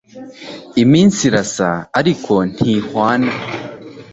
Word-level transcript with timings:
iminsi 0.83 1.19
irasa 1.29 1.69
ariko 1.99 2.33
ntihwana 2.51 3.31